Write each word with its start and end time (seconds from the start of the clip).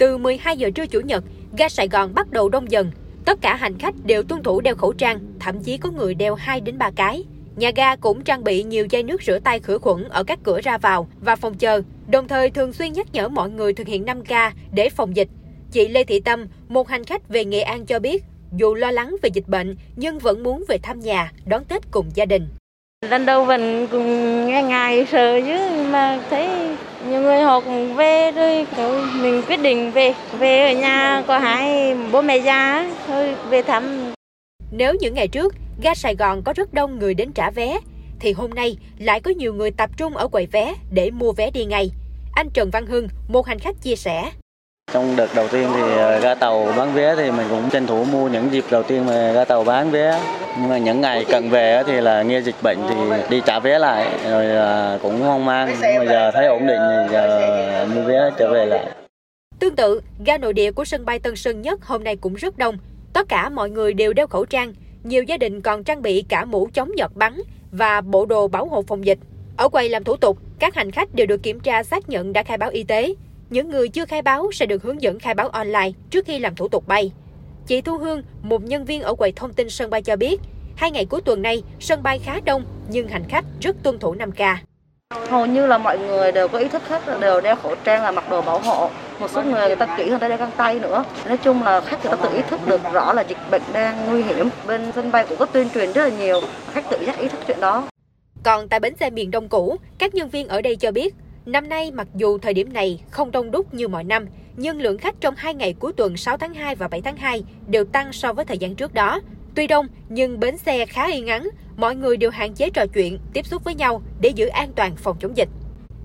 Từ 0.00 0.16
12 0.16 0.56
giờ 0.56 0.70
trưa 0.74 0.86
Chủ 0.86 1.00
nhật, 1.00 1.24
ga 1.58 1.68
Sài 1.68 1.88
Gòn 1.88 2.14
bắt 2.14 2.30
đầu 2.30 2.48
đông 2.48 2.70
dần. 2.70 2.90
Tất 3.24 3.40
cả 3.40 3.56
hành 3.56 3.78
khách 3.78 3.94
đều 4.04 4.22
tuân 4.22 4.42
thủ 4.42 4.60
đeo 4.60 4.74
khẩu 4.74 4.92
trang, 4.92 5.18
thậm 5.40 5.62
chí 5.62 5.76
có 5.76 5.90
người 5.90 6.14
đeo 6.14 6.34
2 6.34 6.60
đến 6.60 6.78
3 6.78 6.90
cái. 6.96 7.24
Nhà 7.56 7.70
ga 7.76 7.96
cũng 7.96 8.24
trang 8.24 8.44
bị 8.44 8.62
nhiều 8.62 8.86
dây 8.90 9.02
nước 9.02 9.22
rửa 9.22 9.38
tay 9.38 9.60
khử 9.60 9.78
khuẩn 9.78 10.08
ở 10.08 10.24
các 10.24 10.38
cửa 10.42 10.60
ra 10.60 10.78
vào 10.78 11.08
và 11.20 11.36
phòng 11.36 11.54
chờ, 11.54 11.82
đồng 12.08 12.28
thời 12.28 12.50
thường 12.50 12.72
xuyên 12.72 12.92
nhắc 12.92 13.06
nhở 13.12 13.28
mọi 13.28 13.50
người 13.50 13.72
thực 13.72 13.86
hiện 13.86 14.04
5K 14.04 14.50
để 14.72 14.90
phòng 14.90 15.16
dịch. 15.16 15.28
Chị 15.72 15.88
Lê 15.88 16.04
Thị 16.04 16.20
Tâm, 16.20 16.46
một 16.68 16.88
hành 16.88 17.04
khách 17.04 17.28
về 17.28 17.44
Nghệ 17.44 17.60
An 17.60 17.86
cho 17.86 17.98
biết, 17.98 18.24
dù 18.56 18.74
lo 18.74 18.90
lắng 18.90 19.16
về 19.22 19.30
dịch 19.34 19.48
bệnh 19.48 19.76
nhưng 19.96 20.18
vẫn 20.18 20.42
muốn 20.42 20.64
về 20.68 20.78
thăm 20.78 21.00
nhà, 21.00 21.32
đón 21.46 21.64
Tết 21.64 21.90
cùng 21.90 22.06
gia 22.14 22.24
đình. 22.24 22.48
Lần 23.10 23.26
đầu 23.26 23.44
mình 23.44 23.86
cũng 23.90 24.06
nghe 24.46 24.62
ngài 24.62 25.06
sợ 25.06 25.40
chứ 25.40 25.84
mà 25.90 26.20
thấy 26.30 26.48
nhiều 27.10 27.20
người 27.20 27.40
họ 27.40 27.60
cũng 27.60 27.94
về 27.94 28.32
rồi 28.32 28.66
thôi 28.76 29.02
mình 29.22 29.42
quyết 29.48 29.62
định 29.62 29.90
về 29.90 30.14
về 30.38 30.74
ở 30.74 30.80
nhà 30.80 31.22
có 31.26 31.38
hai 31.38 31.94
bố 32.12 32.22
mẹ 32.22 32.38
già 32.38 32.90
thôi 33.06 33.34
về 33.48 33.62
thăm 33.62 34.12
Nếu 34.70 34.94
những 35.00 35.14
ngày 35.14 35.28
trước, 35.28 35.54
ga 35.82 35.94
Sài 35.94 36.14
Gòn 36.14 36.42
có 36.42 36.52
rất 36.52 36.74
đông 36.74 36.98
người 36.98 37.14
đến 37.14 37.32
trả 37.32 37.50
vé, 37.50 37.78
thì 38.20 38.32
hôm 38.32 38.50
nay 38.50 38.76
lại 38.98 39.20
có 39.20 39.30
nhiều 39.30 39.54
người 39.54 39.70
tập 39.70 39.90
trung 39.96 40.16
ở 40.16 40.28
quầy 40.28 40.46
vé 40.46 40.74
để 40.90 41.10
mua 41.10 41.32
vé 41.32 41.50
đi 41.50 41.64
ngay. 41.64 41.90
Anh 42.32 42.50
Trần 42.50 42.70
Văn 42.70 42.86
Hưng, 42.86 43.08
một 43.28 43.46
hành 43.46 43.58
khách 43.58 43.82
chia 43.82 43.96
sẻ. 43.96 44.30
Trong 44.92 45.16
đợt 45.16 45.34
đầu 45.34 45.48
tiên 45.48 45.68
thì 45.74 45.82
ra 45.96 46.18
ga 46.18 46.34
tàu 46.34 46.72
bán 46.76 46.94
vé 46.94 47.16
thì 47.16 47.30
mình 47.30 47.46
cũng 47.50 47.70
tranh 47.70 47.86
thủ 47.86 48.04
mua 48.04 48.28
những 48.28 48.52
dịp 48.52 48.64
đầu 48.70 48.82
tiên 48.82 49.06
mà 49.06 49.32
ga 49.32 49.44
tàu 49.44 49.64
bán 49.64 49.90
vé. 49.90 50.20
Nhưng 50.58 50.68
mà 50.68 50.78
những 50.78 51.00
ngày 51.00 51.24
cần 51.24 51.50
về 51.50 51.82
thì 51.86 52.00
là 52.00 52.22
nghe 52.22 52.40
dịch 52.40 52.54
bệnh 52.62 52.78
thì 52.88 52.94
đi 53.30 53.42
trả 53.46 53.60
vé 53.60 53.78
lại 53.78 54.08
rồi 54.30 54.46
ờ, 54.46 54.98
cũng 55.02 55.20
hoang 55.20 55.44
mang. 55.44 55.76
Nhưng 55.80 55.98
mà 55.98 56.04
giờ 56.04 56.30
thấy 56.34 56.46
ổn 56.46 56.66
định 56.66 56.80
thì 56.88 57.12
giờ 57.12 57.86
mua 57.94 58.02
vé 58.02 58.30
trở 58.38 58.52
về 58.52 58.66
lại. 58.66 58.86
Tương 59.58 59.76
tự, 59.76 60.00
ga 60.24 60.38
nội 60.38 60.52
địa 60.52 60.72
của 60.72 60.84
sân 60.84 61.04
bay 61.04 61.18
Tân 61.18 61.36
Sơn 61.36 61.62
Nhất 61.62 61.84
hôm 61.84 62.04
nay 62.04 62.16
cũng 62.16 62.34
rất 62.34 62.58
đông. 62.58 62.78
Tất 63.12 63.28
cả 63.28 63.48
mọi 63.48 63.70
người 63.70 63.92
đều 63.94 64.12
đeo 64.12 64.26
khẩu 64.26 64.44
trang. 64.44 64.74
Nhiều 65.02 65.22
gia 65.22 65.36
đình 65.36 65.60
còn 65.60 65.84
trang 65.84 66.02
bị 66.02 66.24
cả 66.28 66.44
mũ 66.44 66.68
chống 66.74 66.98
giọt 66.98 67.12
bắn 67.14 67.40
và 67.72 68.00
bộ 68.00 68.26
đồ 68.26 68.48
bảo 68.48 68.66
hộ 68.66 68.82
phòng 68.82 69.06
dịch. 69.06 69.18
Ở 69.56 69.68
quầy 69.68 69.88
làm 69.88 70.04
thủ 70.04 70.16
tục, 70.16 70.38
các 70.58 70.74
hành 70.74 70.90
khách 70.90 71.14
đều 71.14 71.26
được 71.26 71.42
kiểm 71.42 71.60
tra 71.60 71.82
xác 71.82 72.08
nhận 72.08 72.32
đã 72.32 72.42
khai 72.42 72.58
báo 72.58 72.70
y 72.70 72.82
tế. 72.82 73.14
Những 73.50 73.70
người 73.70 73.88
chưa 73.88 74.04
khai 74.04 74.22
báo 74.22 74.52
sẽ 74.52 74.66
được 74.66 74.82
hướng 74.82 75.02
dẫn 75.02 75.18
khai 75.18 75.34
báo 75.34 75.48
online 75.48 75.90
trước 76.10 76.26
khi 76.26 76.38
làm 76.38 76.54
thủ 76.54 76.68
tục 76.68 76.88
bay. 76.88 77.12
Chị 77.66 77.80
Thu 77.80 77.98
Hương, 77.98 78.22
một 78.42 78.62
nhân 78.62 78.84
viên 78.84 79.02
ở 79.02 79.14
quầy 79.14 79.32
thông 79.32 79.52
tin 79.52 79.70
sân 79.70 79.90
bay 79.90 80.02
cho 80.02 80.16
biết, 80.16 80.40
hai 80.76 80.90
ngày 80.90 81.04
cuối 81.04 81.20
tuần 81.20 81.42
này 81.42 81.62
sân 81.80 82.02
bay 82.02 82.18
khá 82.18 82.40
đông 82.44 82.64
nhưng 82.88 83.08
hành 83.08 83.24
khách 83.28 83.44
rất 83.60 83.76
tuân 83.82 83.98
thủ 83.98 84.14
5K. 84.14 84.56
hầu 85.28 85.46
như 85.46 85.66
là 85.66 85.78
mọi 85.78 85.98
người 85.98 86.32
đều 86.32 86.48
có 86.48 86.58
ý 86.58 86.68
thức 86.68 86.88
hết 86.88 87.20
đều 87.20 87.40
đeo 87.40 87.56
khẩu 87.56 87.74
trang 87.84 88.02
là 88.02 88.10
mặc 88.10 88.30
đồ 88.30 88.42
bảo 88.42 88.58
hộ 88.58 88.90
một 89.20 89.30
số 89.30 89.42
người 89.42 89.66
người 89.66 89.76
ta 89.76 89.94
kỹ 89.98 90.10
hơn 90.10 90.20
ta 90.20 90.28
đeo 90.28 90.38
găng 90.38 90.50
tay 90.56 90.80
nữa 90.80 91.04
nói 91.26 91.36
chung 91.36 91.62
là 91.62 91.80
khách 91.80 92.04
người 92.04 92.16
ta 92.16 92.22
tự 92.22 92.36
ý 92.36 92.42
thức 92.50 92.60
được 92.66 92.80
rõ 92.92 93.12
là 93.12 93.22
dịch 93.22 93.38
bệnh 93.50 93.62
đang 93.72 94.10
nguy 94.10 94.22
hiểm 94.22 94.48
bên 94.66 94.92
sân 94.94 95.10
bay 95.12 95.26
cũng 95.28 95.38
có 95.38 95.46
tuyên 95.46 95.68
truyền 95.74 95.92
rất 95.92 96.02
là 96.02 96.16
nhiều 96.18 96.40
khách 96.72 96.90
tự 96.90 96.98
giác 97.06 97.18
ý 97.18 97.28
thức 97.28 97.40
chuyện 97.46 97.60
đó 97.60 97.88
Còn 98.42 98.68
tại 98.68 98.80
bến 98.80 98.96
xe 98.96 99.10
miền 99.10 99.30
Đông 99.30 99.48
cũ, 99.48 99.76
các 99.98 100.14
nhân 100.14 100.28
viên 100.28 100.48
ở 100.48 100.62
đây 100.62 100.76
cho 100.76 100.92
biết, 100.92 101.14
năm 101.52 101.68
nay 101.68 101.90
mặc 101.90 102.08
dù 102.14 102.38
thời 102.38 102.54
điểm 102.54 102.72
này 102.72 103.00
không 103.10 103.30
đông 103.30 103.50
đúc 103.50 103.74
như 103.74 103.88
mọi 103.88 104.04
năm, 104.04 104.26
nhưng 104.56 104.80
lượng 104.80 104.98
khách 104.98 105.20
trong 105.20 105.34
hai 105.36 105.54
ngày 105.54 105.72
cuối 105.72 105.92
tuần 105.92 106.16
6 106.16 106.36
tháng 106.36 106.54
2 106.54 106.74
và 106.74 106.88
7 106.88 107.00
tháng 107.00 107.16
2 107.16 107.44
đều 107.66 107.84
tăng 107.84 108.12
so 108.12 108.32
với 108.32 108.44
thời 108.44 108.58
gian 108.58 108.74
trước 108.74 108.94
đó. 108.94 109.20
Tuy 109.54 109.66
đông, 109.66 109.86
nhưng 110.08 110.40
bến 110.40 110.58
xe 110.58 110.86
khá 110.86 111.06
yên 111.12 111.26
ắng, 111.26 111.48
mọi 111.76 111.96
người 111.96 112.16
đều 112.16 112.30
hạn 112.30 112.54
chế 112.54 112.70
trò 112.70 112.86
chuyện, 112.86 113.18
tiếp 113.32 113.46
xúc 113.46 113.64
với 113.64 113.74
nhau 113.74 114.02
để 114.20 114.28
giữ 114.28 114.46
an 114.46 114.72
toàn 114.76 114.96
phòng 114.96 115.16
chống 115.20 115.36
dịch. 115.36 115.48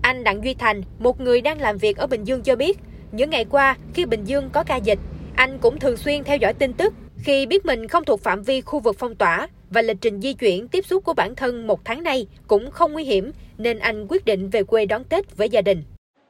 Anh 0.02 0.24
Đặng 0.24 0.44
Duy 0.44 0.54
Thành, 0.54 0.82
một 0.98 1.20
người 1.20 1.40
đang 1.40 1.60
làm 1.60 1.78
việc 1.78 1.96
ở 1.96 2.06
Bình 2.06 2.24
Dương 2.24 2.42
cho 2.42 2.56
biết, 2.56 2.78
những 3.12 3.30
ngày 3.30 3.44
qua 3.44 3.76
khi 3.94 4.06
Bình 4.06 4.24
Dương 4.24 4.50
có 4.52 4.64
ca 4.64 4.76
dịch, 4.76 4.98
anh 5.36 5.58
cũng 5.58 5.78
thường 5.78 5.96
xuyên 5.96 6.24
theo 6.24 6.36
dõi 6.36 6.54
tin 6.54 6.72
tức 6.72 6.94
khi 7.26 7.46
biết 7.46 7.66
mình 7.66 7.88
không 7.88 8.04
thuộc 8.04 8.20
phạm 8.20 8.42
vi 8.42 8.60
khu 8.60 8.80
vực 8.80 8.96
phong 8.98 9.14
tỏa 9.14 9.48
và 9.70 9.82
lịch 9.82 9.96
trình 10.00 10.20
di 10.20 10.32
chuyển 10.32 10.68
tiếp 10.68 10.86
xúc 10.86 11.04
của 11.04 11.14
bản 11.14 11.34
thân 11.34 11.66
một 11.66 11.84
tháng 11.84 12.02
nay 12.02 12.26
cũng 12.46 12.70
không 12.70 12.92
nguy 12.92 13.04
hiểm 13.04 13.32
nên 13.58 13.78
anh 13.78 14.06
quyết 14.08 14.24
định 14.24 14.50
về 14.50 14.62
quê 14.62 14.86
đón 14.86 15.04
Tết 15.04 15.36
với 15.36 15.48
gia 15.48 15.60
đình. 15.60 15.82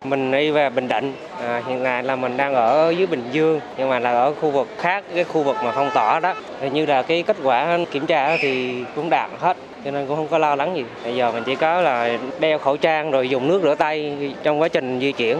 Mình 0.05 0.33
đi 0.33 0.51
về 0.51 0.71
Bình 0.71 0.89
Định, 0.89 1.13
à, 1.41 1.63
hiện 1.67 1.81
tại 1.85 2.03
là 2.03 2.17
mình 2.17 2.37
đang 2.37 2.55
ở 2.55 2.95
dưới 2.99 3.07
Bình 3.07 3.23
Dương 3.33 3.61
nhưng 3.79 3.89
mà 3.89 3.99
là 3.99 4.13
ở 4.13 4.35
khu 4.35 4.51
vực 4.51 4.69
khác 4.79 5.05
cái 5.15 5.25
khu 5.25 5.43
vực 5.43 5.57
mà 5.65 5.73
phong 5.75 5.91
tỏa 5.95 6.21
đó. 6.21 6.35
Thì 6.61 6.71
như 6.71 6.87
là 6.87 7.03
cái 7.03 7.23
kết 7.23 7.37
quả 7.43 7.79
kiểm 7.91 8.07
tra 8.07 8.37
thì 8.37 8.85
cũng 8.95 9.11
đạt 9.11 9.31
hết 9.39 9.57
cho 9.85 9.91
nên 9.91 10.07
cũng 10.07 10.17
không 10.17 10.29
có 10.29 10.39
lo 10.39 10.55
lắng 10.55 10.77
gì. 10.77 10.85
Bây 11.05 11.17
giờ 11.17 11.33
mình 11.33 11.43
chỉ 11.47 11.55
có 11.55 11.81
là 11.81 12.19
đeo 12.41 12.59
khẩu 12.59 12.77
trang 12.77 13.11
rồi 13.11 13.29
dùng 13.29 13.49
nước 13.49 13.61
rửa 13.63 13.75
tay 13.75 14.17
trong 14.43 14.61
quá 14.61 14.69
trình 14.69 15.01
di 15.01 15.13
chuyển. 15.13 15.39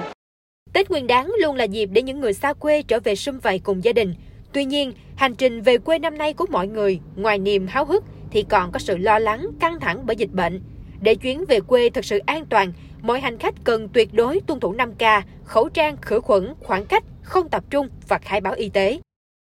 Tết 0.73 0.91
Nguyên 0.91 1.07
đán 1.07 1.33
luôn 1.43 1.57
là 1.57 1.65
dịp 1.65 1.89
để 1.93 2.03
những 2.03 2.21
người 2.21 2.33
xa 2.33 2.53
quê 2.53 2.83
trở 2.83 3.01
về 3.01 3.15
sum 3.15 3.39
vầy 3.39 3.59
cùng 3.59 3.85
gia 3.85 3.93
đình. 3.93 4.15
Tuy 4.53 4.65
nhiên, 4.65 4.93
hành 5.17 5.35
trình 5.35 5.63
về 5.63 5.79
quê 5.79 5.99
năm 5.99 6.19
nay 6.19 6.33
của 6.33 6.47
mọi 6.51 6.69
người, 6.69 7.01
ngoài 7.17 7.39
niềm 7.39 7.67
háo 7.67 7.85
hức 7.85 8.05
thì 8.31 8.43
còn 8.43 8.73
có 8.73 8.79
sự 8.79 8.97
lo 8.97 9.19
lắng, 9.19 9.47
căng 9.61 9.81
thẳng 9.81 10.07
bởi 10.07 10.17
dịch 10.17 10.33
bệnh. 10.33 10.63
Để 11.01 11.15
chuyến 11.15 11.45
về 11.49 11.61
quê 11.61 11.91
thật 11.91 12.05
sự 12.05 12.19
an 12.27 12.47
toàn, 12.47 12.73
mọi 13.03 13.21
hành 13.21 13.39
khách 13.39 13.55
cần 13.65 13.89
tuyệt 13.89 14.15
đối 14.15 14.41
tuân 14.41 14.61
thủ 14.61 14.75
5K, 14.75 15.23
khẩu 15.45 15.69
trang, 15.69 15.97
khử 16.03 16.21
khuẩn, 16.21 16.55
khoảng 16.61 16.87
cách, 16.87 17.05
không 17.23 17.49
tập 17.49 17.65
trung 17.71 17.89
và 18.09 18.19
khai 18.19 18.41
báo 18.41 18.55
y 18.55 18.69
tế. 18.69 19.01